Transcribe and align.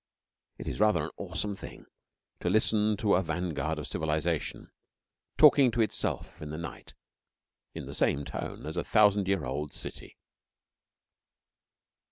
It 0.57 0.67
is 0.67 0.79
rather 0.79 1.03
an 1.03 1.11
awesome 1.17 1.55
thing 1.55 1.85
to 2.39 2.49
listen 2.49 2.97
to 2.97 3.13
a 3.13 3.21
vanguard 3.21 3.77
of 3.77 3.85
civilisation 3.85 4.69
talking 5.37 5.69
to 5.69 5.81
itself 5.81 6.41
in 6.41 6.49
the 6.49 6.57
night 6.57 6.95
in 7.75 7.85
the 7.85 7.93
same 7.93 8.25
tone 8.25 8.65
as 8.65 8.77
a 8.77 8.83
thousand 8.83 9.27
year 9.27 9.45
old 9.45 9.73
city. 9.73 10.17